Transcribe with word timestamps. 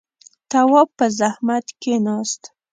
تواب 0.49 0.87
په 0.97 1.05
زحمت 1.19 1.65
کېناست. 1.81 2.41